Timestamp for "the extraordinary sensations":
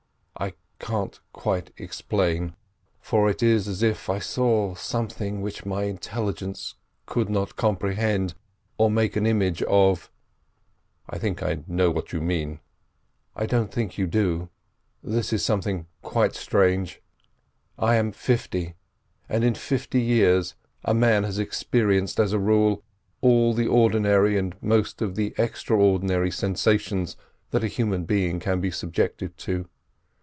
25.15-27.15